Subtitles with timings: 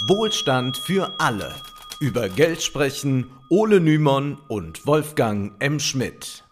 [0.00, 1.54] Wohlstand für alle.
[2.00, 5.80] Über Geld sprechen Ole Nymon und Wolfgang M.
[5.80, 6.44] Schmidt.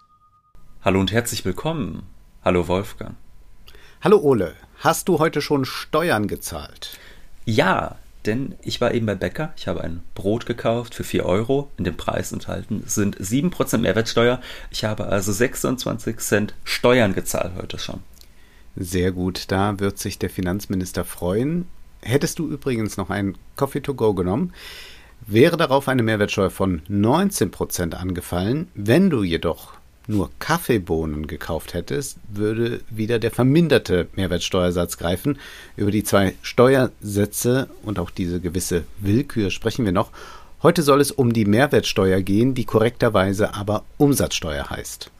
[0.81, 2.05] Hallo und herzlich willkommen.
[2.43, 3.17] Hallo Wolfgang.
[4.01, 6.99] Hallo Ole, hast du heute schon Steuern gezahlt?
[7.45, 11.71] Ja, denn ich war eben bei Bäcker, ich habe ein Brot gekauft für 4 Euro,
[11.77, 14.41] in dem Preis enthalten sind 7% Mehrwertsteuer.
[14.71, 18.01] Ich habe also 26 Cent Steuern gezahlt heute schon.
[18.75, 21.67] Sehr gut, da wird sich der Finanzminister freuen.
[22.05, 24.53] Hättest du übrigens noch einen Coffee to go genommen,
[25.27, 28.69] wäre darauf eine Mehrwertsteuer von 19% angefallen.
[28.75, 29.73] Wenn du jedoch
[30.07, 35.39] nur Kaffeebohnen gekauft hättest, würde wieder der verminderte Mehrwertsteuersatz greifen.
[35.77, 40.11] Über die zwei Steuersätze und auch diese gewisse Willkür sprechen wir noch.
[40.63, 45.11] Heute soll es um die Mehrwertsteuer gehen, die korrekterweise aber Umsatzsteuer heißt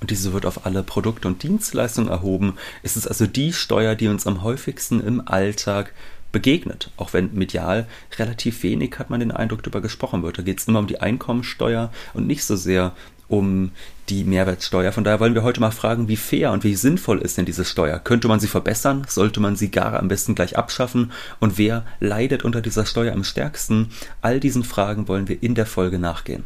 [0.00, 2.54] und diese wird auf alle Produkte und Dienstleistungen erhoben.
[2.82, 5.92] Es ist also die Steuer, die uns am häufigsten im Alltag
[6.32, 6.90] begegnet.
[6.96, 7.86] Auch wenn medial
[8.18, 10.38] relativ wenig hat man den Eindruck darüber gesprochen wird.
[10.38, 12.92] Da geht es immer um die Einkommensteuer und nicht so sehr
[13.30, 13.70] um
[14.08, 14.92] die Mehrwertsteuer.
[14.92, 17.64] Von daher wollen wir heute mal fragen, wie fair und wie sinnvoll ist denn diese
[17.64, 18.00] Steuer?
[18.00, 19.06] Könnte man sie verbessern?
[19.08, 21.12] Sollte man sie gar am besten gleich abschaffen?
[21.38, 23.90] Und wer leidet unter dieser Steuer am stärksten?
[24.20, 26.44] All diesen Fragen wollen wir in der Folge nachgehen.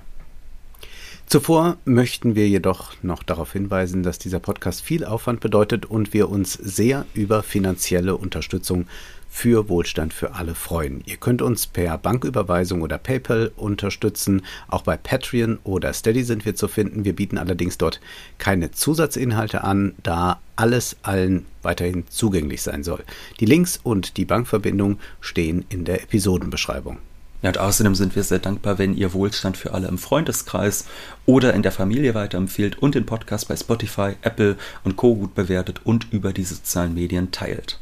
[1.26, 6.28] Zuvor möchten wir jedoch noch darauf hinweisen, dass dieser Podcast viel Aufwand bedeutet und wir
[6.28, 8.86] uns sehr über finanzielle Unterstützung
[9.34, 11.02] für Wohlstand für alle freuen.
[11.06, 14.42] Ihr könnt uns per Banküberweisung oder PayPal unterstützen.
[14.68, 17.04] Auch bei Patreon oder Steady sind wir zu finden.
[17.04, 18.00] Wir bieten allerdings dort
[18.38, 23.02] keine Zusatzinhalte an, da alles allen weiterhin zugänglich sein soll.
[23.40, 26.98] Die Links und die Bankverbindung stehen in der Episodenbeschreibung.
[27.42, 30.86] Ja, und außerdem sind wir sehr dankbar, wenn ihr Wohlstand für alle im Freundeskreis
[31.26, 35.16] oder in der Familie weiterempfehlt und den Podcast bei Spotify, Apple und Co.
[35.16, 37.80] gut bewertet und über die sozialen Medien teilt.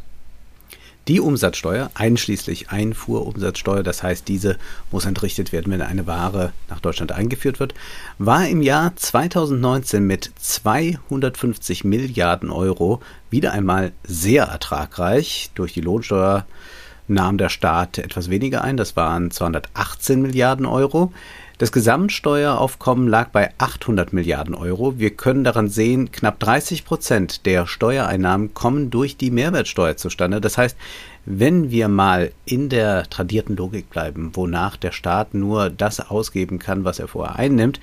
[1.08, 4.56] Die Umsatzsteuer, einschließlich Einfuhrumsatzsteuer, das heißt, diese
[4.92, 7.74] muss entrichtet werden, wenn eine Ware nach Deutschland eingeführt wird,
[8.18, 16.46] war im Jahr 2019 mit 250 Milliarden Euro wieder einmal sehr ertragreich durch die Lohnsteuer
[17.08, 21.12] nahm der Staat etwas weniger ein, das waren 218 Milliarden Euro.
[21.62, 24.98] Das Gesamtsteueraufkommen lag bei 800 Milliarden Euro.
[24.98, 30.40] Wir können daran sehen, knapp 30 Prozent der Steuereinnahmen kommen durch die Mehrwertsteuer zustande.
[30.40, 30.76] Das heißt,
[31.24, 36.82] wenn wir mal in der tradierten Logik bleiben, wonach der Staat nur das ausgeben kann,
[36.82, 37.78] was er vorher einnimmt,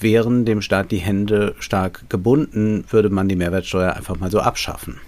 [0.00, 4.98] wären dem Staat die Hände stark gebunden, würde man die Mehrwertsteuer einfach mal so abschaffen.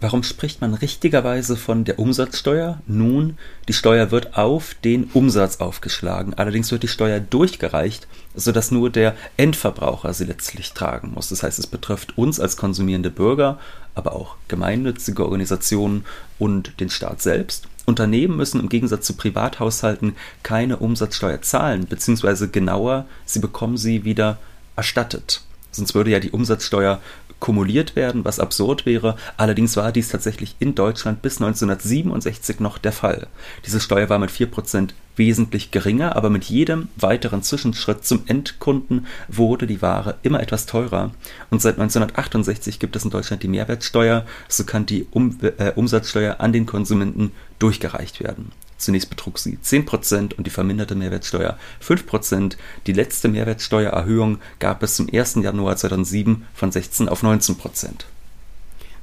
[0.00, 2.80] Warum spricht man richtigerweise von der Umsatzsteuer?
[2.86, 3.36] Nun,
[3.66, 6.34] die Steuer wird auf den Umsatz aufgeschlagen.
[6.34, 11.30] Allerdings wird die Steuer durchgereicht, sodass nur der Endverbraucher sie letztlich tragen muss.
[11.30, 13.58] Das heißt, es betrifft uns als konsumierende Bürger,
[13.96, 16.04] aber auch gemeinnützige Organisationen
[16.38, 17.66] und den Staat selbst.
[17.84, 24.38] Unternehmen müssen im Gegensatz zu Privathaushalten keine Umsatzsteuer zahlen, beziehungsweise genauer, sie bekommen sie wieder
[24.76, 25.42] erstattet.
[25.72, 27.00] Sonst würde ja die Umsatzsteuer
[27.40, 29.16] kumuliert werden, was absurd wäre.
[29.36, 33.28] Allerdings war dies tatsächlich in Deutschland bis 1967 noch der Fall.
[33.66, 39.66] Diese Steuer war mit 4% wesentlich geringer, aber mit jedem weiteren Zwischenschritt zum Endkunden wurde
[39.66, 41.10] die Ware immer etwas teurer.
[41.50, 46.40] Und seit 1968 gibt es in Deutschland die Mehrwertsteuer, so kann die um äh, Umsatzsteuer
[46.40, 48.52] an den Konsumenten durchgereicht werden.
[48.78, 52.56] Zunächst betrug sie 10% und die verminderte Mehrwertsteuer 5%.
[52.86, 55.36] Die letzte Mehrwertsteuererhöhung gab es zum 1.
[55.42, 58.04] Januar 2007 von 16 auf 19%.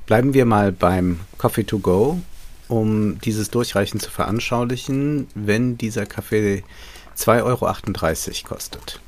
[0.06, 2.22] Bleiben wir mal beim Coffee to go,
[2.69, 5.28] um dieses Durchreichen zu veranschaulichen.
[5.36, 6.63] Wenn dieser Kaffee
[7.18, 9.02] 2,38 Euro kostet,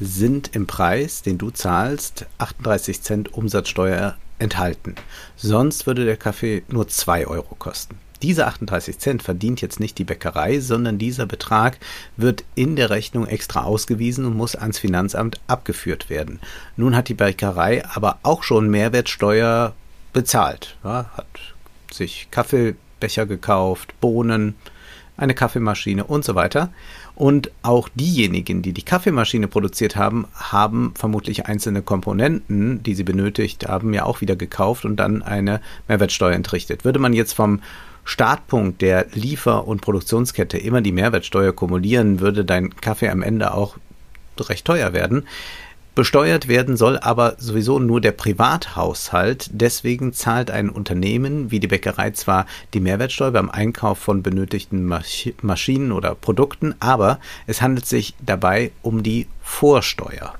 [0.00, 4.96] sind im Preis, den du zahlst, 38 Cent Umsatzsteuer enthalten.
[5.36, 7.98] Sonst würde der Kaffee nur 2 Euro kosten.
[8.22, 11.78] Diese 38 Cent verdient jetzt nicht die Bäckerei, sondern dieser Betrag
[12.16, 16.40] wird in der Rechnung extra ausgewiesen und muss ans Finanzamt abgeführt werden.
[16.76, 19.74] Nun hat die Bäckerei aber auch schon Mehrwertsteuer
[20.12, 20.76] bezahlt.
[20.84, 21.26] Ja, hat
[21.92, 24.54] sich Kaffeebecher gekauft, Bohnen,
[25.16, 26.70] eine Kaffeemaschine und so weiter.
[27.14, 33.68] Und auch diejenigen, die die Kaffeemaschine produziert haben, haben vermutlich einzelne Komponenten, die sie benötigt
[33.68, 36.84] haben, ja auch wieder gekauft und dann eine Mehrwertsteuer entrichtet.
[36.84, 37.60] Würde man jetzt vom
[38.04, 43.76] Startpunkt der Liefer- und Produktionskette immer die Mehrwertsteuer kumulieren, würde dein Kaffee am Ende auch
[44.38, 45.26] recht teuer werden.
[45.94, 49.48] Besteuert werden soll aber sowieso nur der Privathaushalt.
[49.52, 54.92] Deswegen zahlt ein Unternehmen wie die Bäckerei zwar die Mehrwertsteuer beim Einkauf von benötigten
[55.40, 60.34] Maschinen oder Produkten, aber es handelt sich dabei um die Vorsteuer.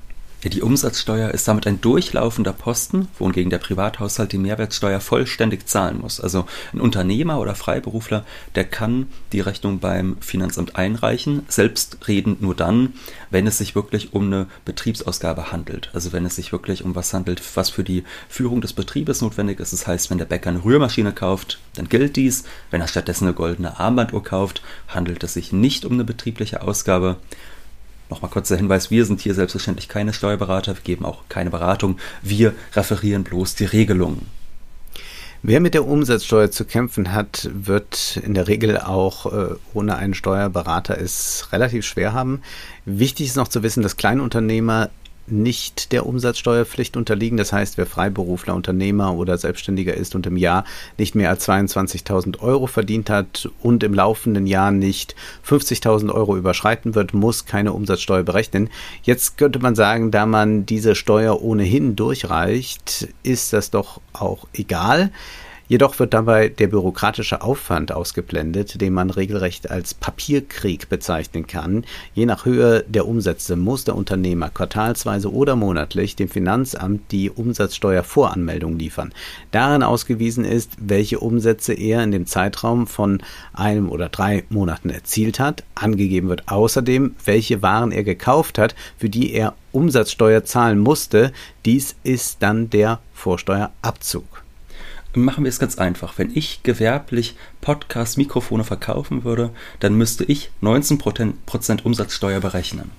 [0.53, 6.21] Die Umsatzsteuer ist damit ein durchlaufender Posten, wohingegen der Privathaushalt die Mehrwertsteuer vollständig zahlen muss.
[6.21, 12.93] Also ein Unternehmer oder Freiberufler, der kann die Rechnung beim Finanzamt einreichen, selbstredend nur dann,
[13.31, 15.89] wenn es sich wirklich um eine Betriebsausgabe handelt.
[15.93, 19.59] Also wenn es sich wirklich um was handelt, was für die Führung des Betriebes notwendig
[19.59, 19.73] ist.
[19.73, 22.43] Das heißt, wenn der Bäcker eine Rührmaschine kauft, dann gilt dies.
[22.69, 27.17] Wenn er stattdessen eine goldene Armbanduhr kauft, handelt es sich nicht um eine betriebliche Ausgabe.
[28.09, 31.97] Nochmal kurz der Hinweis, wir sind hier selbstverständlich keine Steuerberater, wir geben auch keine Beratung,
[32.21, 34.27] wir referieren bloß die Regelungen.
[35.47, 40.15] Wer mit der Umsatzsteuer zu kämpfen hat, wird in der Regel auch äh, ohne einen
[40.15, 42.41] Steuerberater es relativ schwer haben.
[42.85, 44.89] Wichtig ist noch zu wissen, dass Kleinunternehmer
[45.27, 47.37] nicht der Umsatzsteuerpflicht unterliegen.
[47.37, 50.65] Das heißt, wer Freiberufler, Unternehmer oder Selbstständiger ist und im Jahr
[50.97, 55.15] nicht mehr als 22.000 Euro verdient hat und im laufenden Jahr nicht
[55.47, 58.69] 50.000 Euro überschreiten wird, muss keine Umsatzsteuer berechnen.
[59.03, 65.11] Jetzt könnte man sagen, da man diese Steuer ohnehin durchreicht, ist das doch auch egal.
[65.67, 71.85] Jedoch wird dabei der bürokratische Aufwand ausgeblendet, den man regelrecht als Papierkrieg bezeichnen kann.
[72.13, 78.77] Je nach Höhe der Umsätze muss der Unternehmer quartalsweise oder monatlich dem Finanzamt die Umsatzsteuervoranmeldung
[78.77, 79.11] liefern.
[79.49, 83.23] Darin ausgewiesen ist, welche Umsätze er in dem Zeitraum von
[83.53, 85.63] einem oder drei Monaten erzielt hat.
[85.73, 91.33] Angegeben wird außerdem, welche Waren er gekauft hat, für die er Umsatzsteuer zahlen musste.
[91.65, 94.44] Dies ist dann der Vorsteuerabzug
[95.15, 96.17] machen wir es ganz einfach.
[96.17, 102.91] Wenn ich gewerblich Podcast-Mikrofone verkaufen würde, dann müsste ich 19% Umsatzsteuer berechnen.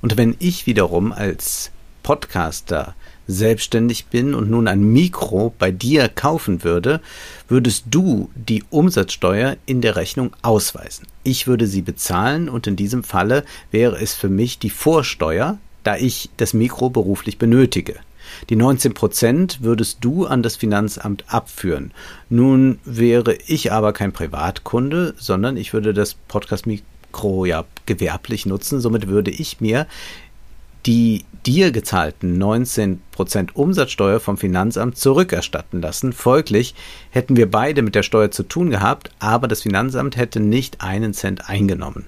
[0.00, 1.72] Und wenn ich wiederum als
[2.02, 2.94] Podcaster
[3.26, 7.00] selbstständig bin und nun ein Mikro bei dir kaufen würde,
[7.48, 11.06] würdest du die Umsatzsteuer in der Rechnung ausweisen.
[11.22, 15.96] Ich würde sie bezahlen und in diesem Falle wäre es für mich die Vorsteuer, da
[15.96, 17.96] ich das Mikro beruflich benötige.
[18.48, 21.92] Die 19 Prozent würdest du an das Finanzamt abführen.
[22.28, 28.80] Nun wäre ich aber kein Privatkunde, sondern ich würde das Podcast-Mikro ja gewerblich nutzen.
[28.80, 29.86] Somit würde ich mir
[30.86, 32.98] die dir gezahlten 19%
[33.54, 36.12] Umsatzsteuer vom Finanzamt zurückerstatten lassen.
[36.12, 36.74] Folglich
[37.10, 41.14] hätten wir beide mit der Steuer zu tun gehabt, aber das Finanzamt hätte nicht einen
[41.14, 42.06] Cent eingenommen.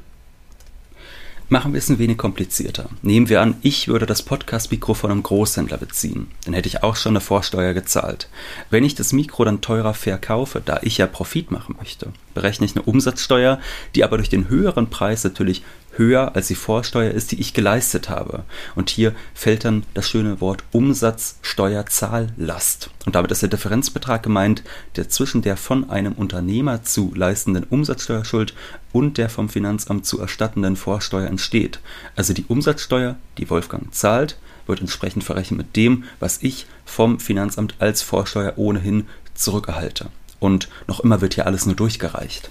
[1.49, 2.91] Machen wir es ein wenig komplizierter.
[3.03, 6.27] Nehmen wir an, ich würde das Podcast-Mikro von einem Großhändler beziehen.
[6.45, 8.29] Dann hätte ich auch schon eine Vorsteuer gezahlt.
[8.69, 12.75] Wenn ich das Mikro dann teurer verkaufe, da ich ja Profit machen möchte, berechne ich
[12.75, 13.61] eine Umsatzsteuer,
[13.95, 15.63] die aber durch den höheren Preis natürlich
[15.97, 18.45] höher als die Vorsteuer ist, die ich geleistet habe.
[18.75, 22.91] Und hier fällt dann das schöne Wort Umsatzsteuerzahllast.
[23.05, 24.63] Und damit ist der Differenzbetrag gemeint,
[24.97, 28.55] der zwischen der von einem Unternehmer zu leistenden Umsatzsteuerschuld
[28.93, 31.81] und der vom Finanzamt zu erstattenden Vorsteuer entsteht.
[32.15, 37.75] Also die Umsatzsteuer, die Wolfgang zahlt, wird entsprechend verrechnet mit dem, was ich vom Finanzamt
[37.79, 40.09] als Vorsteuer ohnehin zurückerhalte.
[40.41, 42.51] Und noch immer wird hier alles nur durchgereicht.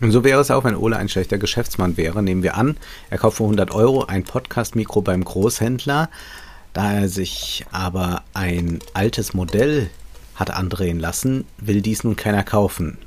[0.00, 2.22] Und so wäre es auch, wenn Ole ein schlechter Geschäftsmann wäre.
[2.22, 2.76] Nehmen wir an,
[3.08, 6.10] er kauft für 100 Euro ein Podcast-Mikro beim Großhändler.
[6.74, 9.88] Da er sich aber ein altes Modell
[10.34, 12.98] hat andrehen lassen, will dies nun keiner kaufen.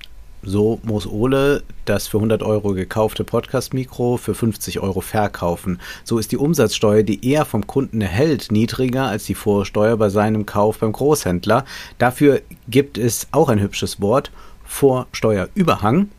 [0.41, 5.79] So muss Ole das für 100 Euro gekaufte Podcast-Mikro für 50 Euro verkaufen.
[6.03, 10.45] So ist die Umsatzsteuer, die er vom Kunden erhält, niedriger als die Vorsteuer bei seinem
[10.45, 11.65] Kauf beim Großhändler.
[11.97, 14.31] Dafür gibt es auch ein hübsches Wort,
[14.65, 16.09] Vorsteuerüberhang.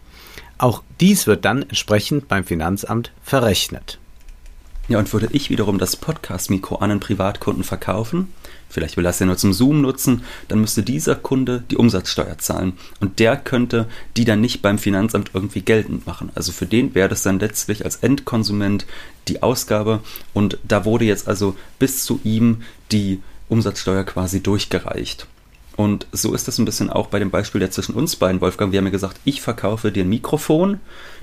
[0.61, 3.99] Auch dies wird dann entsprechend beim Finanzamt verrechnet.
[4.89, 8.31] Ja, und würde ich wiederum das Podcast-Mikro an einen Privatkunden verkaufen,
[8.69, 12.37] vielleicht will er es ja nur zum Zoom nutzen, dann müsste dieser Kunde die Umsatzsteuer
[12.37, 12.75] zahlen.
[13.01, 16.31] Und der könnte die dann nicht beim Finanzamt irgendwie geltend machen.
[16.34, 18.84] Also für den wäre das dann letztlich als Endkonsument
[19.29, 20.01] die Ausgabe.
[20.34, 22.61] Und da wurde jetzt also bis zu ihm
[22.93, 25.27] die Umsatzsteuer quasi durchgereicht.
[25.81, 28.70] Und so ist es ein bisschen auch bei dem Beispiel der zwischen uns beiden, Wolfgang.
[28.70, 30.79] Wir haben ja gesagt, ich verkaufe dir ein Mikrofon.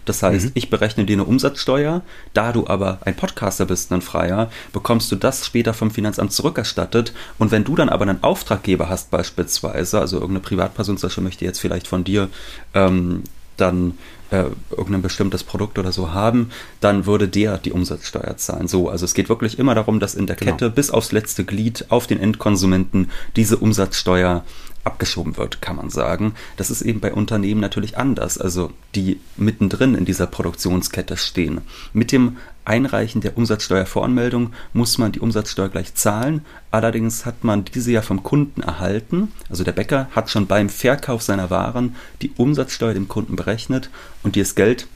[0.06, 0.52] Das heißt, mhm.
[0.56, 2.02] ich berechne dir eine Umsatzsteuer.
[2.34, 7.14] Da du aber ein Podcaster bist, ein Freier, bekommst du das später vom Finanzamt zurückerstattet.
[7.38, 11.60] Und wenn du dann aber einen Auftraggeber hast, beispielsweise, also irgendeine Privatperson zum möchte jetzt
[11.60, 12.28] vielleicht von dir
[12.74, 13.22] ähm,
[13.58, 13.98] dann
[14.32, 16.50] äh, irgendein bestimmtes Produkt oder so haben,
[16.80, 18.68] dann würde der die Umsatzsteuer zahlen.
[18.68, 20.52] So, also es geht wirklich immer darum, dass in der genau.
[20.52, 24.44] Kette bis aufs letzte Glied auf den Endkonsumenten diese Umsatzsteuer
[24.88, 26.34] abgeschoben wird, kann man sagen.
[26.56, 31.62] Das ist eben bei Unternehmen natürlich anders, also die mittendrin in dieser Produktionskette stehen.
[31.94, 36.46] Mit dem Einreichen der Umsatzsteuervoranmeldung muss man die Umsatzsteuer gleich zahlen.
[36.72, 39.32] Allerdings hat man diese ja vom Kunden erhalten.
[39.50, 43.90] Also der Bäcker hat schon beim Verkauf seiner Waren die Umsatzsteuer dem Kunden berechnet
[44.24, 44.88] und dieses Geld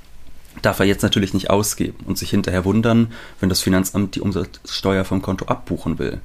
[0.62, 5.06] darf er jetzt natürlich nicht ausgeben und sich hinterher wundern, wenn das Finanzamt die Umsatzsteuer
[5.06, 6.20] vom Konto abbuchen will.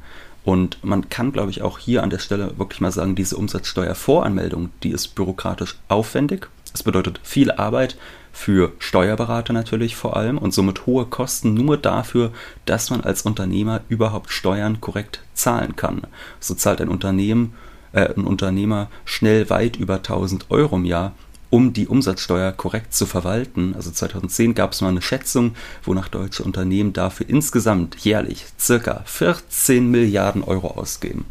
[0.47, 4.71] Und man kann, glaube ich, auch hier an der Stelle wirklich mal sagen, diese Umsatzsteuervoranmeldung,
[4.85, 6.49] die ist bürokratisch aufwendig.
[6.73, 7.97] Es bedeutet viel Arbeit
[8.31, 12.31] für Steuerberater natürlich vor allem und somit hohe Kosten nur dafür,
[12.65, 16.03] dass man als Unternehmer überhaupt Steuern korrekt zahlen kann.
[16.39, 17.55] So zahlt ein Unternehmen,
[17.93, 21.13] äh, ein Unternehmer schnell weit über 1000 Euro im Jahr
[21.51, 23.75] um die Umsatzsteuer korrekt zu verwalten.
[23.75, 29.91] Also 2010 gab es mal eine Schätzung, wonach deutsche Unternehmen dafür insgesamt jährlich circa 14
[29.91, 31.25] Milliarden Euro ausgeben.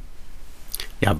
[1.01, 1.17] Ja,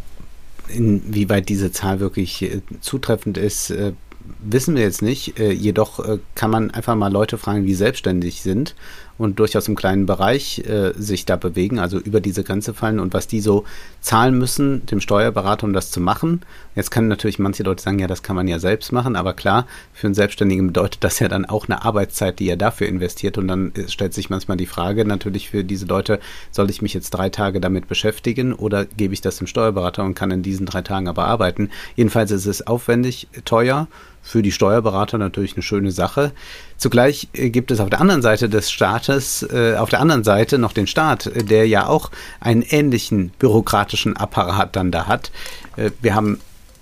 [0.67, 3.93] inwieweit diese Zahl wirklich äh, zutreffend ist, äh,
[4.39, 5.39] wissen wir jetzt nicht.
[5.39, 8.75] Äh, jedoch kann man einfach mal Leute fragen, die selbstständig sind
[9.17, 13.13] und durchaus im kleinen Bereich äh, sich da bewegen, also über diese Grenze fallen und
[13.13, 13.63] was die so
[14.01, 16.41] zahlen müssen, dem Steuerberater, um das zu machen.
[16.75, 19.67] Jetzt können natürlich manche Leute sagen, ja, das kann man ja selbst machen, aber klar,
[19.93, 23.47] für einen Selbstständigen bedeutet das ja dann auch eine Arbeitszeit, die er dafür investiert und
[23.47, 26.19] dann äh, stellt sich manchmal die Frage natürlich für diese Leute,
[26.51, 30.15] soll ich mich jetzt drei Tage damit beschäftigen oder gebe ich das dem Steuerberater und
[30.15, 31.69] kann in diesen drei Tagen aber arbeiten.
[31.95, 33.87] Jedenfalls ist es aufwendig, teuer
[34.25, 36.31] für die Steuerberater natürlich eine schöne Sache.
[36.77, 40.57] Zugleich äh, gibt es auf der anderen Seite des Staates, äh, auf der anderen Seite
[40.57, 45.31] noch den Staat, äh, der ja auch einen ähnlichen bürokratischen Apparat dann da hat.
[45.77, 46.39] Äh, wir haben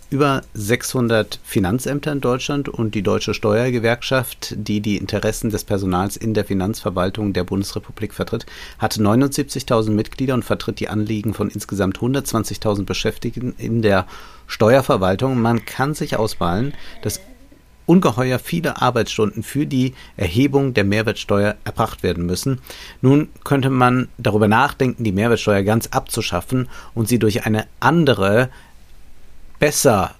[0.09, 6.35] über 600 Finanzämter in Deutschland und die Deutsche Steuergewerkschaft, die die Interessen des Personals in
[6.35, 8.45] der Finanzverwaltung der Bundesrepublik vertritt,
[8.77, 14.05] hat 79.000 Mitglieder und vertritt die Anliegen von insgesamt 120.000 Beschäftigten in der
[14.45, 15.41] Steuerverwaltung.
[15.41, 17.19] Man kann sich auswahlen, dass
[17.85, 22.59] ungeheuer viele Arbeitsstunden für die Erhebung der Mehrwertsteuer erbracht werden müssen.
[23.01, 28.49] Nun könnte man darüber nachdenken, die Mehrwertsteuer ganz abzuschaffen und sie durch eine andere,
[29.59, 30.15] besser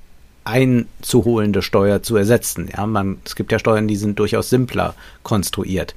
[0.46, 2.70] einzuholende Steuer zu ersetzen.
[2.76, 5.96] Ja, man, es gibt ja Steuern, die sind durchaus simpler konstruiert.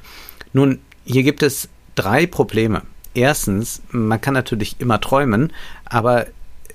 [0.52, 2.82] Nun, hier gibt es drei Probleme.
[3.14, 5.52] Erstens, man kann natürlich immer träumen,
[5.84, 6.26] aber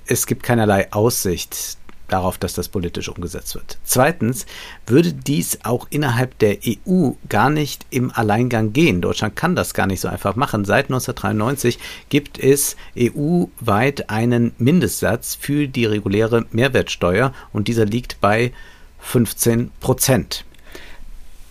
[0.06, 1.78] es gibt keinerlei Aussicht
[2.12, 3.78] darauf, dass das politisch umgesetzt wird.
[3.84, 4.46] Zweitens
[4.86, 9.00] würde dies auch innerhalb der EU gar nicht im Alleingang gehen.
[9.00, 10.64] Deutschland kann das gar nicht so einfach machen.
[10.64, 11.78] Seit 1993
[12.08, 18.52] gibt es EU-weit einen Mindestsatz für die reguläre Mehrwertsteuer und dieser liegt bei
[19.00, 20.44] 15 Prozent.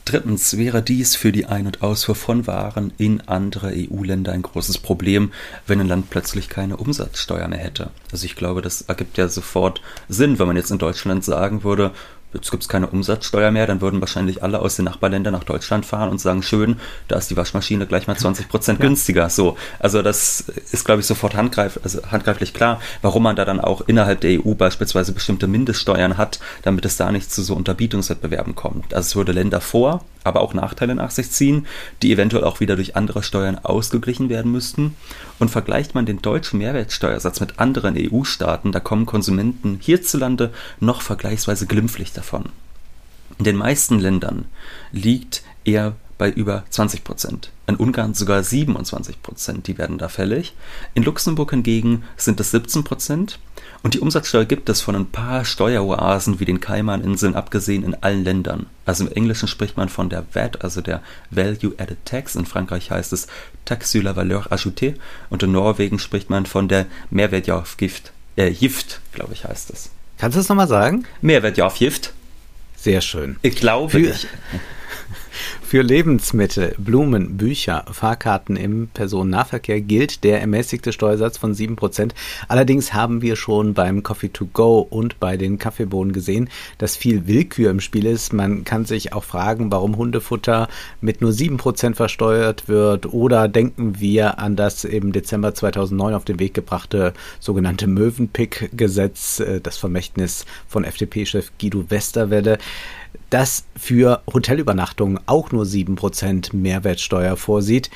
[0.05, 4.79] Drittens wäre dies für die Ein- und Ausfuhr von Waren in andere EU-Länder ein großes
[4.79, 5.31] Problem,
[5.67, 7.91] wenn ein Land plötzlich keine Umsatzsteuer mehr hätte.
[8.11, 11.91] Also ich glaube, das ergibt ja sofort Sinn, wenn man jetzt in Deutschland sagen würde,
[12.33, 15.85] jetzt gibt es keine Umsatzsteuer mehr, dann würden wahrscheinlich alle aus den Nachbarländern nach Deutschland
[15.85, 19.29] fahren und sagen, schön, da ist die Waschmaschine gleich mal 20 Prozent günstiger.
[19.29, 23.59] So, also das ist, glaube ich, sofort handgreif, also handgreiflich klar, warum man da dann
[23.59, 28.55] auch innerhalb der EU beispielsweise bestimmte Mindeststeuern hat, damit es da nicht zu so Unterbietungswettbewerben
[28.55, 28.93] kommt.
[28.93, 31.67] Also es würde Länder vor, aber auch Nachteile nach sich ziehen,
[32.01, 34.95] die eventuell auch wieder durch andere Steuern ausgeglichen werden müssten.
[35.39, 41.65] Und vergleicht man den deutschen Mehrwertsteuersatz mit anderen EU-Staaten, da kommen Konsumenten hierzulande noch vergleichsweise
[41.65, 42.45] glimpflich davon.
[43.37, 44.45] In den meisten Ländern
[44.91, 47.49] liegt er bei über 20 Prozent.
[47.65, 50.53] In Ungarn sogar 27 Prozent, die werden da fällig.
[50.93, 53.39] In Luxemburg hingegen sind es 17 Prozent.
[53.81, 58.23] Und die Umsatzsteuer gibt es von ein paar Steueroasen wie den Kaimaninseln abgesehen in allen
[58.23, 58.67] Ländern.
[58.85, 61.01] Also im Englischen spricht man von der VAT, also der
[61.31, 62.35] Value Added Tax.
[62.35, 63.25] In Frankreich heißt es
[63.65, 64.93] Taxe sur la valeur ajoutée.
[65.31, 68.11] Und in Norwegen spricht man von der Mehrwertjahrsgift.
[68.35, 69.89] Äh, Gift, glaube ich, heißt es.
[70.19, 71.07] Kannst du es nochmal sagen?
[71.23, 72.13] Mehrwertjahrsgift.
[72.77, 73.37] Sehr schön.
[73.41, 74.27] Ich glaube Für, nicht.
[75.61, 82.11] Für Lebensmittel, Blumen, Bücher, Fahrkarten im Personennahverkehr gilt der ermäßigte Steuersatz von 7%.
[82.47, 87.27] Allerdings haben wir schon beim Coffee to Go und bei den Kaffeebohnen gesehen, dass viel
[87.27, 88.33] Willkür im Spiel ist.
[88.33, 90.67] Man kann sich auch fragen, warum Hundefutter
[90.99, 96.39] mit nur 7% versteuert wird oder denken wir an das im Dezember 2009 auf den
[96.39, 102.57] Weg gebrachte sogenannte Möwenpick-Gesetz, äh, das Vermächtnis von FDP-Chef Guido Westerwelle
[103.29, 107.89] das für Hotelübernachtungen auch nur 7% Mehrwertsteuer vorsieht.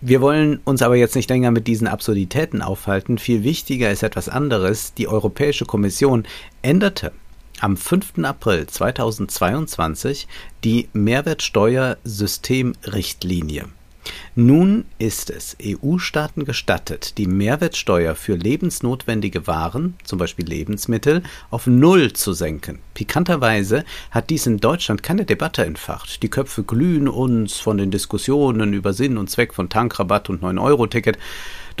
[0.00, 3.18] Wir wollen uns aber jetzt nicht länger mit diesen Absurditäten aufhalten.
[3.18, 4.94] Viel wichtiger ist etwas anderes.
[4.94, 6.24] Die Europäische Kommission
[6.62, 7.12] änderte
[7.60, 8.20] am 5.
[8.22, 10.26] April 2022
[10.64, 13.68] die Mehrwertsteuersystemrichtlinie.
[14.34, 22.12] Nun ist es EU-Staaten gestattet, die Mehrwertsteuer für lebensnotwendige Waren, zum Beispiel Lebensmittel, auf Null
[22.12, 22.78] zu senken.
[22.94, 26.22] Pikanterweise hat dies in Deutschland keine Debatte entfacht.
[26.22, 31.18] Die Köpfe glühen uns von den Diskussionen über Sinn und Zweck von Tankrabatt und 9-Euro-Ticket.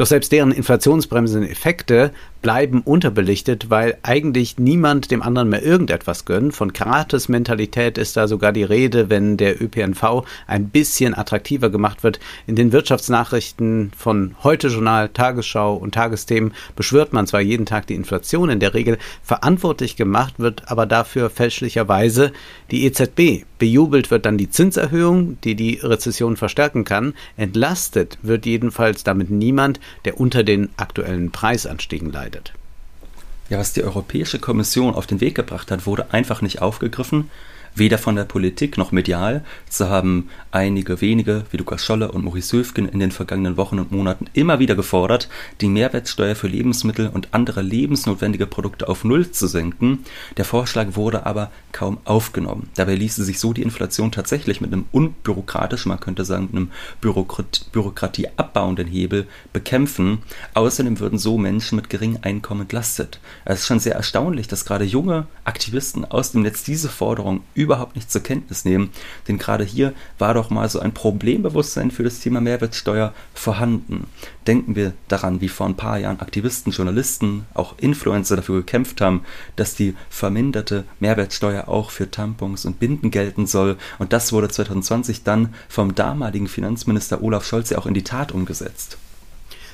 [0.00, 6.54] Doch selbst deren inflationsbremsenden Effekte bleiben unterbelichtet, weil eigentlich niemand dem anderen mehr irgendetwas gönnt.
[6.54, 12.18] Von Gratis-Mentalität ist da sogar die Rede, wenn der ÖPNV ein bisschen attraktiver gemacht wird.
[12.46, 17.94] In den Wirtschaftsnachrichten von Heute Journal, Tagesschau und Tagesthemen beschwört man zwar jeden Tag die
[17.94, 22.32] Inflation, in der Regel verantwortlich gemacht wird aber dafür fälschlicherweise
[22.70, 23.44] die EZB.
[23.58, 27.12] Bejubelt wird dann die Zinserhöhung, die die Rezession verstärken kann.
[27.36, 32.52] Entlastet wird jedenfalls damit niemand, der unter den aktuellen Preisanstiegen leidet.
[33.48, 37.30] Ja, was die Europäische Kommission auf den Weg gebracht hat, wurde einfach nicht aufgegriffen
[37.74, 39.44] weder von der Politik noch medial.
[39.68, 43.92] So haben einige wenige, wie Lukas Scholle und Maurice Höfgen, in den vergangenen Wochen und
[43.92, 45.28] Monaten immer wieder gefordert,
[45.60, 50.00] die Mehrwertsteuer für Lebensmittel und andere lebensnotwendige Produkte auf Null zu senken.
[50.36, 52.68] Der Vorschlag wurde aber kaum aufgenommen.
[52.74, 56.70] Dabei ließe sich so die Inflation tatsächlich mit einem unbürokratischen, man könnte sagen, mit einem
[57.00, 60.18] Bürokrat bürokratieabbauenden Hebel bekämpfen.
[60.54, 63.20] Außerdem würden so Menschen mit geringem Einkommen entlastet.
[63.44, 67.96] Es ist schon sehr erstaunlich, dass gerade junge Aktivisten aus dem Netz diese Forderung überhaupt
[67.96, 68.90] nicht zur Kenntnis nehmen,
[69.28, 74.06] denn gerade hier war doch mal so ein Problembewusstsein für das Thema Mehrwertsteuer vorhanden.
[74.46, 79.22] Denken wir daran, wie vor ein paar Jahren Aktivisten, Journalisten, auch Influencer dafür gekämpft haben,
[79.56, 85.22] dass die verminderte Mehrwertsteuer auch für Tampons und Binden gelten soll und das wurde 2020
[85.22, 88.98] dann vom damaligen Finanzminister Olaf Scholz ja auch in die Tat umgesetzt.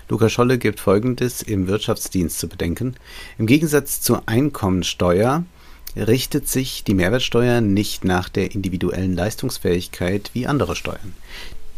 [0.09, 2.95] Lukas Scholle gibt Folgendes im Wirtschaftsdienst zu bedenken.
[3.39, 5.45] Im Gegensatz zur Einkommensteuer
[5.97, 11.15] richtet sich die Mehrwertsteuer nicht nach der individuellen Leistungsfähigkeit wie andere Steuern.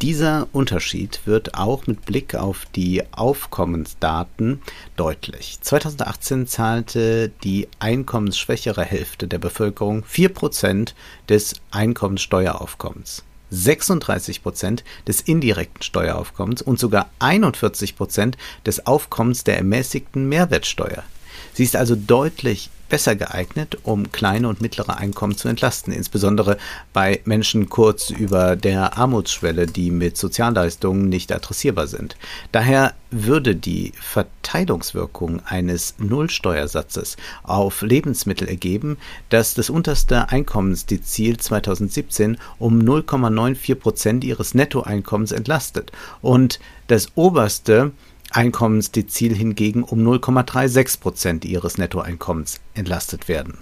[0.03, 4.63] Dieser Unterschied wird auch mit Blick auf die Aufkommensdaten
[4.95, 5.59] deutlich.
[5.61, 10.93] 2018 zahlte die einkommensschwächere Hälfte der Bevölkerung 4%
[11.29, 13.25] des Einkommenssteueraufkommens.
[13.53, 18.35] 36% des indirekten Steueraufkommens und sogar 41%
[18.65, 21.03] des Aufkommens der ermäßigten Mehrwertsteuer.
[21.55, 26.59] Sie ist also deutlich besser geeignet, um kleine und mittlere Einkommen zu entlasten, insbesondere
[26.93, 32.17] bei Menschen kurz über der Armutsschwelle, die mit Sozialleistungen nicht adressierbar sind.
[32.53, 38.99] Daher würde die Verteilungswirkung eines Nullsteuersatzes auf Lebensmittel ergeben,
[39.31, 47.93] dass das unterste Einkommensdezil 2017 um 0,94 Prozent ihres Nettoeinkommens entlastet und das oberste
[48.31, 53.59] Einkommensdezil hingegen um 0,36 Prozent ihres Nettoeinkommens entlastet werden.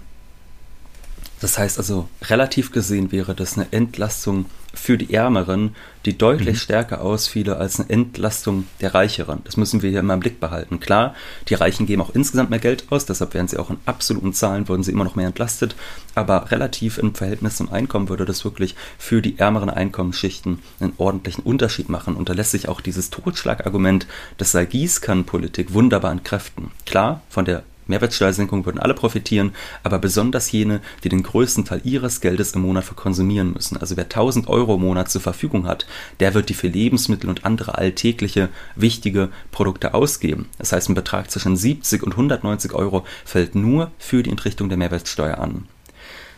[1.39, 6.59] Das heißt also, relativ gesehen wäre das eine Entlastung für die Ärmeren, die deutlich mhm.
[6.59, 9.41] stärker ausfiele als eine Entlastung der Reicheren.
[9.43, 10.79] Das müssen wir hier immer im Blick behalten.
[10.79, 11.15] Klar,
[11.49, 14.67] die Reichen geben auch insgesamt mehr Geld aus, deshalb werden sie auch in absoluten Zahlen,
[14.67, 15.75] würden sie immer noch mehr entlastet,
[16.15, 21.43] aber relativ im Verhältnis zum Einkommen würde das wirklich für die ärmeren Einkommensschichten einen ordentlichen
[21.43, 22.15] Unterschied machen.
[22.15, 26.71] Und da lässt sich auch dieses Totschlagargument, das sei Gießkannenpolitik, wunderbar entkräften.
[26.85, 32.21] Klar, von der Mehrwertsteuersenkung würden alle profitieren, aber besonders jene, die den größten Teil ihres
[32.21, 33.77] Geldes im Monat verkonsumieren müssen.
[33.77, 35.87] Also wer 1000 Euro im Monat zur Verfügung hat,
[36.19, 40.47] der wird die für Lebensmittel und andere alltägliche wichtige Produkte ausgeben.
[40.57, 44.77] Das heißt, ein Betrag zwischen 70 und 190 Euro fällt nur für die Entrichtung der
[44.77, 45.65] Mehrwertsteuer an.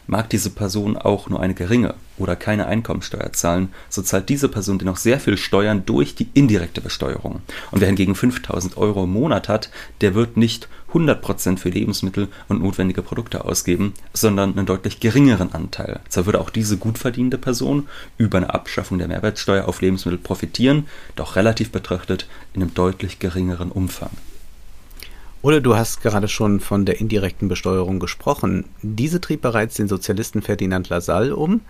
[0.10, 4.80] Mag diese Person auch nur eine geringe oder keine Einkommensteuer zahlen, so zahlt diese Person
[4.80, 7.44] dennoch sehr viel Steuern durch die indirekte Besteuerung.
[7.70, 9.70] Und wer hingegen 5000 Euro im Monat hat,
[10.02, 16.00] der wird nicht 100% für Lebensmittel und notwendige Produkte ausgeben, sondern einen deutlich geringeren Anteil.
[16.10, 20.88] Zwar würde auch diese gut verdienende Person über eine Abschaffung der Mehrwertsteuer auf Lebensmittel profitieren,
[21.16, 24.10] doch relativ betrachtet in einem deutlich geringeren Umfang.
[25.42, 28.66] Oder du hast gerade schon von der indirekten Besteuerung gesprochen.
[28.82, 31.62] Diese trieb bereits den Sozialisten Ferdinand Lassalle um.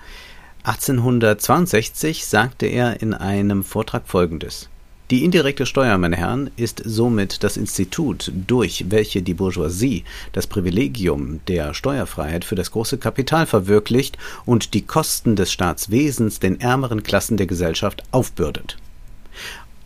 [0.63, 4.69] 1862 sagte er in einem Vortrag Folgendes.
[5.11, 10.03] Die indirekte Steuer, meine Herren, ist somit das Institut, durch welche die Bourgeoisie
[10.33, 16.59] das Privilegium der Steuerfreiheit für das große Kapital verwirklicht und die Kosten des Staatswesens den
[16.59, 18.77] ärmeren Klassen der Gesellschaft aufbürdet.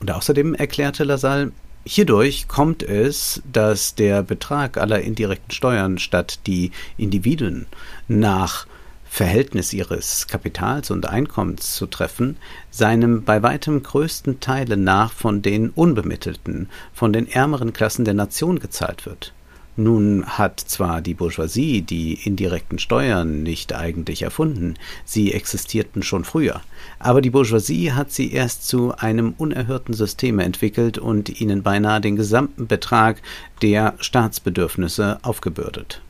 [0.02, 1.54] Und außerdem erklärte Lassalle,
[1.86, 7.66] Hierdurch kommt es, dass der Betrag aller indirekten Steuern statt die Individuen
[8.08, 8.68] nach
[9.04, 12.38] Verhältnis ihres Kapitals und Einkommens zu treffen,
[12.72, 18.60] seinem bei weitem größten Teile nach von den unbemittelten, von den ärmeren Klassen der Nation
[18.60, 19.34] gezahlt wird.
[19.76, 26.62] Nun hat zwar die Bourgeoisie die indirekten Steuern nicht eigentlich erfunden, sie existierten schon früher,
[27.00, 32.16] aber die Bourgeoisie hat sie erst zu einem unerhörten System entwickelt und ihnen beinahe den
[32.16, 33.22] gesamten Betrag
[33.64, 36.02] der Staatsbedürfnisse aufgebürdet.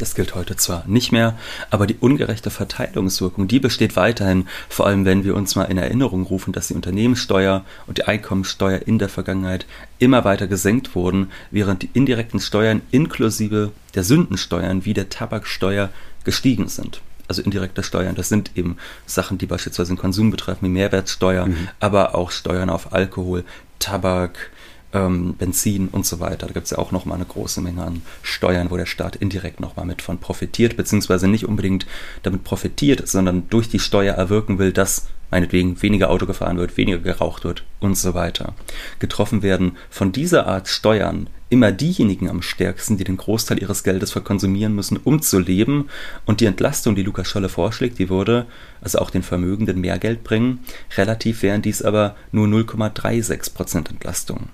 [0.00, 5.04] Das gilt heute zwar nicht mehr, aber die ungerechte Verteilungswirkung, die besteht weiterhin, vor allem
[5.04, 9.10] wenn wir uns mal in Erinnerung rufen, dass die Unternehmenssteuer und die Einkommensteuer in der
[9.10, 9.66] Vergangenheit
[9.98, 15.90] immer weiter gesenkt wurden, während die indirekten Steuern inklusive der Sündensteuern wie der Tabaksteuer
[16.24, 20.68] gestiegen sind also indirekte Steuern, das sind eben Sachen, die beispielsweise den Konsum betreffen, wie
[20.68, 21.68] Mehrwertsteuer, mhm.
[21.78, 23.44] aber auch Steuern auf Alkohol,
[23.78, 24.50] Tabak,
[24.92, 26.46] ähm, Benzin und so weiter.
[26.46, 29.60] Da gibt es ja auch nochmal eine große Menge an Steuern, wo der Staat indirekt
[29.60, 31.86] nochmal mit von profitiert, beziehungsweise nicht unbedingt
[32.22, 36.98] damit profitiert, sondern durch die Steuer erwirken will, dass meinetwegen weniger Auto gefahren wird, weniger
[36.98, 38.54] geraucht wird und so weiter.
[38.98, 44.12] Getroffen werden von dieser Art Steuern immer diejenigen am stärksten, die den Großteil ihres Geldes
[44.12, 45.88] verkonsumieren müssen, um zu leben.
[46.24, 48.46] Und die Entlastung, die Lukas Scholle vorschlägt, die würde
[48.80, 50.60] also auch den Vermögenden mehr Geld bringen.
[50.96, 54.48] Relativ wären dies aber nur 0,36% Entlastung.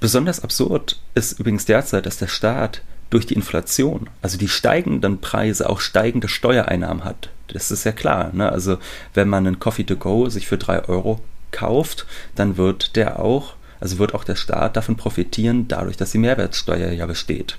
[0.00, 5.68] Besonders absurd ist übrigens derzeit, dass der Staat durch die Inflation, also die steigenden Preise,
[5.68, 7.30] auch steigende Steuereinnahmen hat.
[7.48, 8.30] Das ist ja klar.
[8.32, 8.50] Ne?
[8.50, 8.78] Also
[9.14, 13.54] wenn man einen Coffee to go sich für drei Euro kauft, dann wird der auch,
[13.80, 17.58] also wird auch der Staat davon profitieren, dadurch, dass die Mehrwertsteuer ja besteht.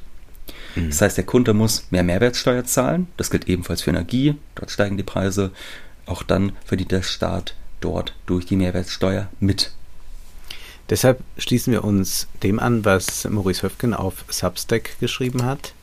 [0.76, 0.90] Mhm.
[0.90, 3.08] Das heißt, der Kunde muss mehr Mehrwertsteuer zahlen.
[3.18, 4.36] Das gilt ebenfalls für Energie.
[4.56, 5.52] Dort steigen die Preise.
[6.06, 9.72] Auch dann verdient der Staat dort durch die Mehrwertsteuer mit.
[10.90, 15.74] Deshalb schließen wir uns dem an, was Maurice Höfgen auf Substack geschrieben hat.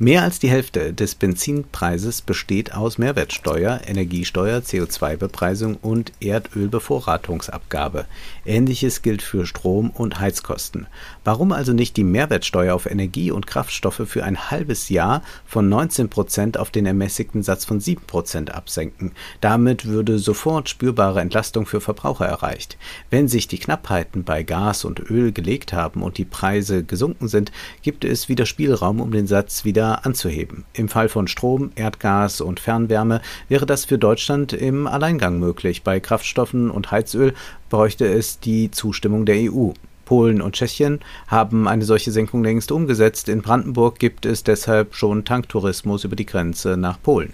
[0.00, 8.06] Mehr als die Hälfte des Benzinpreises besteht aus Mehrwertsteuer, Energiesteuer, CO2-Bepreisung und Erdölbevorratungsabgabe.
[8.44, 10.88] Ähnliches gilt für Strom- und Heizkosten.
[11.24, 16.08] Warum also nicht die Mehrwertsteuer auf Energie und Kraftstoffe für ein halbes Jahr von 19
[16.08, 19.12] Prozent auf den ermäßigten Satz von 7 Prozent absenken?
[19.40, 22.78] Damit würde sofort spürbare Entlastung für Verbraucher erreicht.
[23.10, 27.52] Wenn sich die Knappheiten bei Gas und Öl gelegt haben und die Preise gesunken sind,
[27.82, 30.64] gibt es wieder Spielraum, um den Satz wieder wieder anzuheben.
[30.72, 35.82] Im Fall von Strom, Erdgas und Fernwärme wäre das für Deutschland im Alleingang möglich.
[35.82, 37.34] Bei Kraftstoffen und Heizöl
[37.70, 39.72] bräuchte es die Zustimmung der EU.
[40.04, 43.28] Polen und Tschechien haben eine solche Senkung längst umgesetzt.
[43.28, 47.32] In Brandenburg gibt es deshalb schon Tanktourismus über die Grenze nach Polen.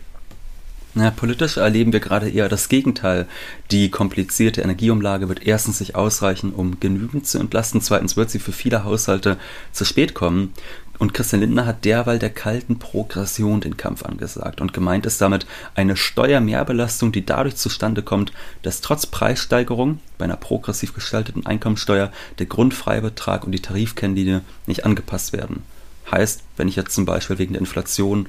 [0.92, 3.28] Na, politisch erleben wir gerade eher das Gegenteil.
[3.70, 8.50] Die komplizierte Energieumlage wird erstens nicht ausreichen, um genügend zu entlasten, zweitens wird sie für
[8.50, 9.36] viele Haushalte
[9.70, 10.52] zu spät kommen.
[11.00, 15.46] Und Christian Lindner hat derweil der kalten Progression den Kampf angesagt und gemeint ist damit
[15.74, 22.44] eine Steuermehrbelastung, die dadurch zustande kommt, dass trotz Preissteigerung bei einer progressiv gestalteten Einkommensteuer der
[22.44, 25.62] Grundfreibetrag und die Tarifkennlinie nicht angepasst werden.
[26.10, 28.28] Heißt, wenn ich jetzt zum Beispiel wegen der Inflation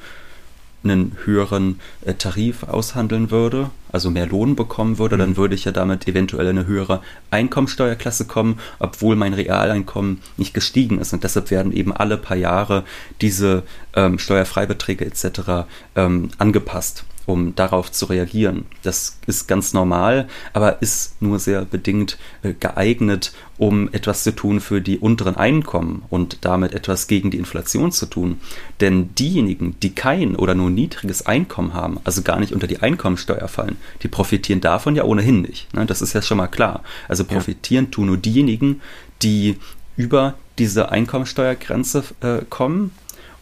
[0.84, 5.20] einen höheren äh, Tarif aushandeln würde, also mehr Lohn bekommen würde, mhm.
[5.20, 11.00] dann würde ich ja damit eventuell eine höhere Einkommensteuerklasse kommen, obwohl mein Realeinkommen nicht gestiegen
[11.00, 11.14] ist.
[11.14, 12.84] Und deshalb werden eben alle paar Jahre
[13.22, 13.64] diese
[13.96, 15.68] ähm, Steuerfreibeträge etc.
[15.96, 18.66] Ähm, angepasst um darauf zu reagieren.
[18.84, 24.60] Das ist ganz normal, aber ist nur sehr bedingt äh, geeignet, um etwas zu tun
[24.60, 28.40] für die unteren Einkommen und damit etwas gegen die Inflation zu tun.
[28.80, 33.48] Denn diejenigen, die kein oder nur niedriges Einkommen haben, also gar nicht unter die Einkommensteuer
[33.48, 35.74] fallen, die profitieren davon ja ohnehin nicht.
[35.74, 35.86] Ne?
[35.86, 36.84] Das ist ja schon mal klar.
[37.08, 37.92] Also profitieren ja.
[37.92, 38.82] tun nur diejenigen,
[39.22, 39.58] die
[39.96, 42.92] über diese Einkommensteuergrenze äh, kommen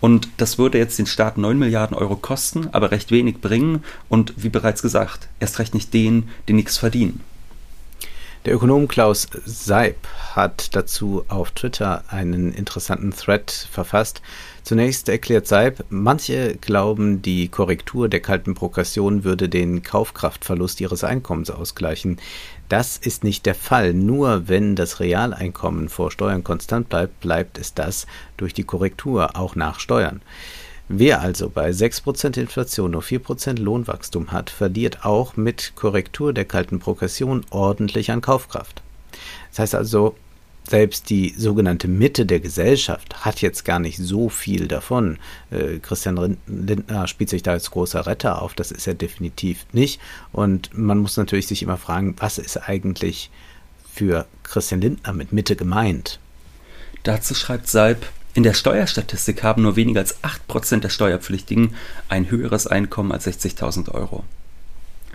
[0.01, 4.33] und das würde jetzt den Staat 9 Milliarden Euro kosten, aber recht wenig bringen und
[4.37, 7.21] wie bereits gesagt, erst recht nicht denen, die nichts verdienen.
[8.45, 9.97] Der Ökonom Klaus Seib
[10.33, 14.21] hat dazu auf Twitter einen interessanten Thread verfasst.
[14.63, 21.51] Zunächst erklärt Seib, manche glauben, die Korrektur der kalten Progression würde den Kaufkraftverlust ihres Einkommens
[21.51, 22.17] ausgleichen.
[22.69, 23.93] Das ist nicht der Fall.
[23.93, 29.55] Nur wenn das Realeinkommen vor Steuern konstant bleibt, bleibt es das durch die Korrektur auch
[29.55, 30.21] nach Steuern.
[30.91, 36.79] Wer also bei 6% Inflation nur 4% Lohnwachstum hat, verliert auch mit Korrektur der kalten
[36.79, 38.81] Progression ordentlich an Kaufkraft.
[39.51, 40.15] Das heißt also,
[40.67, 45.19] selbst die sogenannte Mitte der Gesellschaft hat jetzt gar nicht so viel davon.
[45.51, 50.01] Äh, Christian Lindner spielt sich da als großer Retter auf, das ist er definitiv nicht.
[50.31, 53.29] Und man muss natürlich sich immer fragen, was ist eigentlich
[53.93, 56.19] für Christian Lindner mit Mitte gemeint?
[57.03, 61.73] Dazu schreibt Seib, in der Steuerstatistik haben nur weniger als 8% der Steuerpflichtigen
[62.09, 64.23] ein höheres Einkommen als 60.000 Euro.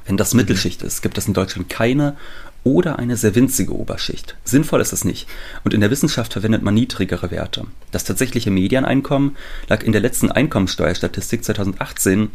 [0.07, 2.17] Wenn das Mittelschicht ist, gibt es in Deutschland keine
[2.63, 4.37] oder eine sehr winzige Oberschicht.
[4.45, 5.29] Sinnvoll ist es nicht.
[5.65, 7.67] Und in der Wissenschaft verwendet man niedrigere Werte.
[7.91, 9.37] Das tatsächliche Medianeinkommen
[9.69, 12.31] lag in der letzten Einkommensteuerstatistik 2018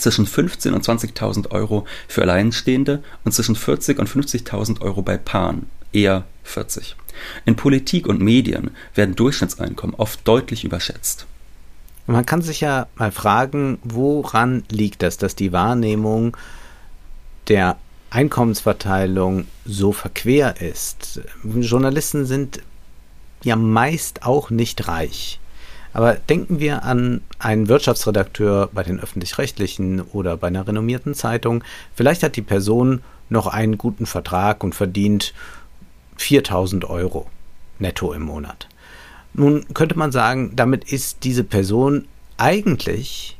[0.00, 5.66] zwischen 15.000 und 20.000 Euro für Alleinstehende und zwischen 40.000 und 50.000 Euro bei Paaren.
[5.92, 6.96] Eher 40.
[7.44, 11.26] In Politik und Medien werden Durchschnittseinkommen oft deutlich überschätzt.
[12.06, 16.36] Man kann sich ja mal fragen, woran liegt das, dass die Wahrnehmung
[17.48, 17.76] der
[18.10, 21.20] Einkommensverteilung so verquer ist.
[21.44, 22.60] Journalisten sind
[23.42, 25.38] ja meist auch nicht reich.
[25.92, 31.64] Aber denken wir an einen Wirtschaftsredakteur bei den öffentlich-rechtlichen oder bei einer renommierten Zeitung.
[31.94, 35.34] Vielleicht hat die Person noch einen guten Vertrag und verdient
[36.16, 37.26] 4000 Euro
[37.78, 38.68] netto im Monat.
[39.34, 42.06] Nun könnte man sagen, damit ist diese Person
[42.38, 43.36] eigentlich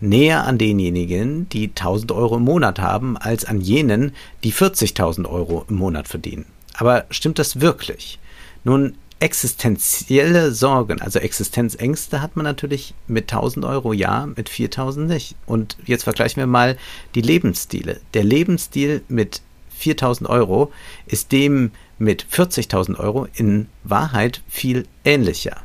[0.00, 4.12] näher an denjenigen, die 1000 Euro im Monat haben, als an jenen,
[4.44, 6.46] die 40.000 Euro im Monat verdienen.
[6.74, 8.18] Aber stimmt das wirklich?
[8.64, 15.36] Nun, existenzielle Sorgen, also Existenzängste hat man natürlich mit 1000 Euro ja, mit 4000 nicht.
[15.46, 16.76] Und jetzt vergleichen wir mal
[17.14, 18.00] die Lebensstile.
[18.14, 19.42] Der Lebensstil mit
[19.76, 20.72] 4000 Euro
[21.06, 25.56] ist dem mit 40.000 Euro in Wahrheit viel ähnlicher.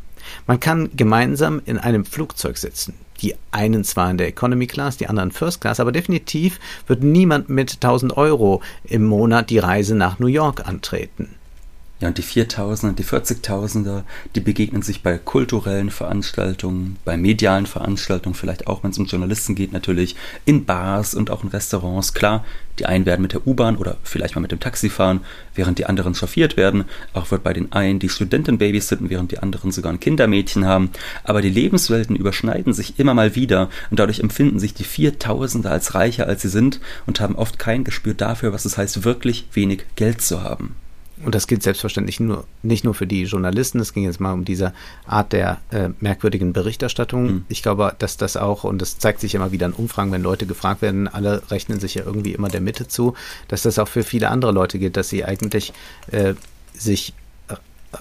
[0.48, 2.94] Man kann gemeinsam in einem Flugzeug sitzen.
[3.22, 7.48] Die einen zwar in der Economy Class, die anderen First Class, aber definitiv wird niemand
[7.48, 11.30] mit 1000 Euro im Monat die Reise nach New York antreten.
[12.06, 14.04] Ja, und die 4000er, die 40.000er,
[14.36, 19.56] die begegnen sich bei kulturellen Veranstaltungen, bei medialen Veranstaltungen, vielleicht auch, wenn es um Journalisten
[19.56, 20.15] geht, natürlich
[20.46, 22.13] in Bars und auch in Restaurants.
[22.13, 22.46] Klar,
[22.78, 25.22] die einen werden mit der U-Bahn oder vielleicht mal mit dem Taxi fahren,
[25.56, 26.84] während die anderen chauffiert werden.
[27.13, 30.91] Auch wird bei den einen die Studentin babysitten, während die anderen sogar ein Kindermädchen haben.
[31.24, 35.96] Aber die Lebenswelten überschneiden sich immer mal wieder und dadurch empfinden sich die 4000er als
[35.96, 39.88] reicher, als sie sind und haben oft kein Gespür dafür, was es heißt, wirklich wenig
[39.96, 40.76] Geld zu haben
[41.23, 44.43] und das gilt selbstverständlich nur, nicht nur für die Journalisten, es ging jetzt mal um
[44.43, 44.73] diese
[45.06, 47.25] Art der äh, merkwürdigen Berichterstattung.
[47.25, 47.45] Mhm.
[47.47, 50.45] Ich glaube, dass das auch, und das zeigt sich immer wieder in Umfragen, wenn Leute
[50.45, 53.13] gefragt werden, alle rechnen sich ja irgendwie immer der Mitte zu,
[53.47, 55.71] dass das auch für viele andere Leute gilt, dass sie eigentlich
[56.12, 56.34] äh,
[56.73, 57.13] sich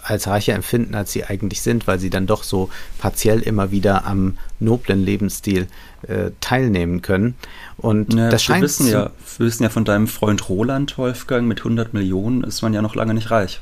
[0.03, 4.07] als reicher empfinden, als sie eigentlich sind, weil sie dann doch so partiell immer wieder
[4.07, 5.69] am noblen Lebensstil
[6.09, 7.35] äh, teilnehmen können.
[7.77, 8.63] Und ja, das scheint.
[8.63, 12.63] Wir wissen, ja, wir wissen ja von deinem Freund Roland Wolfgang, mit 100 Millionen ist
[12.63, 13.61] man ja noch lange nicht reich.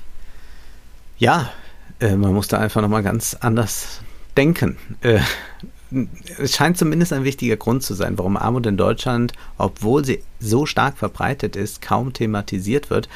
[1.18, 1.50] Ja,
[2.00, 4.00] äh, man muss da einfach nochmal ganz anders
[4.36, 4.76] denken.
[5.02, 5.20] Äh,
[6.38, 10.64] es scheint zumindest ein wichtiger Grund zu sein, warum Armut in Deutschland, obwohl sie so
[10.66, 13.08] stark verbreitet ist, kaum thematisiert wird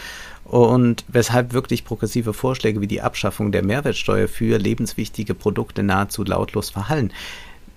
[0.50, 6.70] und weshalb wirklich progressive Vorschläge wie die Abschaffung der Mehrwertsteuer für lebenswichtige Produkte nahezu lautlos
[6.70, 7.12] verhallen.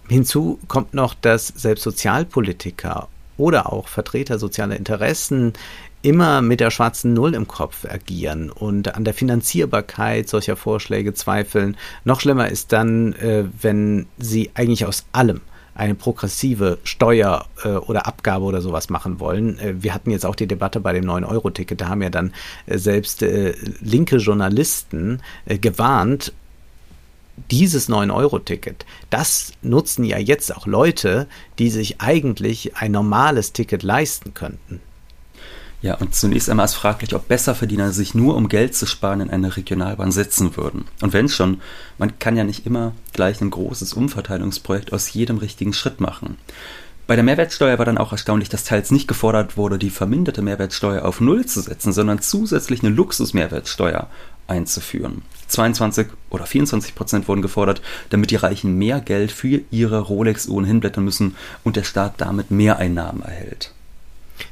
[0.08, 5.54] Hinzu kommt noch, dass selbst Sozialpolitiker oder auch Vertreter sozialer Interessen
[6.02, 11.76] immer mit der schwarzen Null im Kopf agieren und an der Finanzierbarkeit solcher Vorschläge zweifeln.
[12.06, 15.42] Noch schlimmer ist dann, äh, wenn sie eigentlich aus allem
[15.80, 19.58] eine progressive Steuer äh, oder Abgabe oder sowas machen wollen.
[19.60, 22.34] Äh, wir hatten jetzt auch die Debatte bei dem 9-Euro-Ticket, da haben ja dann
[22.66, 26.34] äh, selbst äh, linke Journalisten gewarnt,
[27.50, 34.34] dieses 9-Euro-Ticket, das nutzen ja jetzt auch Leute, die sich eigentlich ein normales Ticket leisten
[34.34, 34.82] könnten.
[35.82, 39.30] Ja, und zunächst einmal ist fraglich, ob Besserverdiener sich nur um Geld zu sparen in
[39.30, 40.86] eine Regionalbahn setzen würden.
[41.02, 41.62] Und wenn schon,
[41.98, 46.38] man kann ja nicht immer gleich ein großes Umverteilungsprojekt aus jedem richtigen Schritt machen.
[47.08, 51.06] Bei der Mehrwertsteuer war dann auch erstaunlich, dass teils nicht gefordert wurde, die verminderte Mehrwertsteuer
[51.06, 54.10] auf Null zu setzen, sondern zusätzlich eine Luxusmehrwertsteuer
[54.48, 55.24] einzuführen.
[55.48, 61.04] 22 oder 24 Prozent wurden gefordert, damit die Reichen mehr Geld für ihre Rolex-Uhren hinblättern
[61.04, 63.74] müssen und der Staat damit mehr Einnahmen erhält.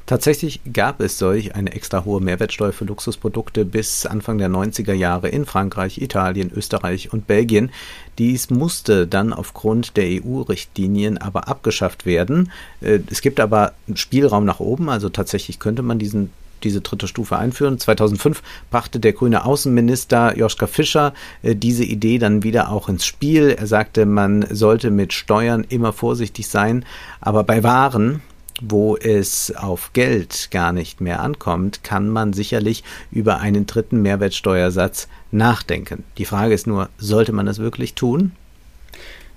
[0.06, 5.30] Tatsächlich gab es solch eine extra hohe Mehrwertsteuer für Luxusprodukte bis Anfang der 90er Jahre
[5.30, 7.72] in Frankreich, Italien, Österreich und Belgien.
[8.18, 12.52] Dies musste dann aufgrund der EU-Richtlinien aber abgeschafft werden.
[12.82, 16.32] Äh, es gibt aber Spielraum nach oben, also tatsächlich könnte man diesen
[16.64, 17.80] diese dritte Stufe einführen.
[17.80, 23.50] 2005 brachte der grüne Außenminister Joschka Fischer äh, diese Idee dann wieder auch ins Spiel.
[23.50, 26.86] Er sagte, man sollte mit Steuern immer vorsichtig sein,
[27.22, 28.22] aber bei Waren,
[28.62, 35.08] wo es auf Geld gar nicht mehr ankommt, kann man sicherlich über einen dritten Mehrwertsteuersatz
[35.32, 36.04] nachdenken.
[36.18, 38.32] Die Frage ist nur, sollte man das wirklich tun?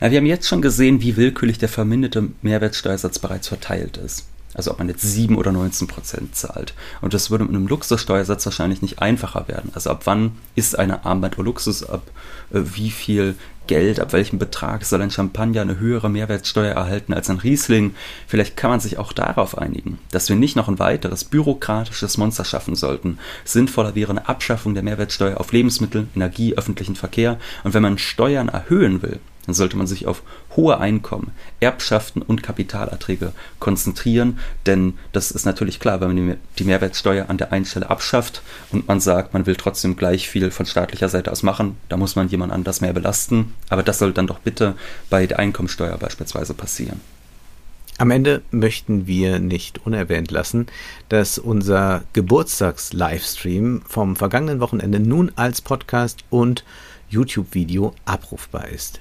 [0.00, 4.26] Ja, wir haben jetzt schon gesehen, wie willkürlich der verminderte Mehrwertsteuersatz bereits verteilt ist.
[4.54, 6.74] Also ob man jetzt 7 oder 19 Prozent zahlt.
[7.00, 9.70] Und das würde mit einem Luxussteuersatz wahrscheinlich nicht einfacher werden.
[9.74, 12.02] Also ab wann ist eine Armband oder Luxus, ab
[12.52, 13.36] äh, wie viel
[13.70, 17.94] Geld, ab welchem Betrag soll ein Champagner eine höhere Mehrwertsteuer erhalten als ein Riesling?
[18.26, 22.44] Vielleicht kann man sich auch darauf einigen, dass wir nicht noch ein weiteres bürokratisches Monster
[22.44, 23.20] schaffen sollten.
[23.44, 27.38] Sinnvoller wäre eine Abschaffung der Mehrwertsteuer auf Lebensmittel, Energie, öffentlichen Verkehr.
[27.62, 30.22] Und wenn man Steuern erhöhen will, dann sollte man sich auf
[30.56, 37.28] hohe Einkommen, Erbschaften und Kapitalerträge konzentrieren, denn das ist natürlich klar, wenn man die Mehrwertsteuer
[37.28, 41.08] an der einen Stelle abschafft und man sagt, man will trotzdem gleich viel von staatlicher
[41.08, 44.40] Seite aus machen, da muss man jemand anders mehr belasten, aber das soll dann doch
[44.40, 44.74] bitte
[45.08, 47.00] bei der Einkommensteuer beispielsweise passieren.
[48.00, 50.68] Am Ende möchten wir nicht unerwähnt lassen,
[51.10, 56.64] dass unser Geburtstags-Livestream vom vergangenen Wochenende nun als Podcast und
[57.10, 59.00] YouTube-Video abrufbar ist.